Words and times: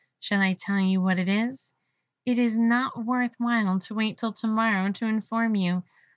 Shall 0.19 0.41
I 0.41 0.53
tell 0.53 0.79
you 0.79 0.99
what 0.99 1.19
it 1.19 1.29
is? 1.29 1.69
It 2.25 2.39
is 2.39 2.57
not 2.57 3.05
worth 3.05 3.35
while 3.37 3.77
to 3.77 3.93
wait 3.93 4.17
till 4.17 4.33
to 4.33 4.47
morrow 4.47 4.91
to 4.93 5.05
inform 5.05 5.53
you. 5.53 5.83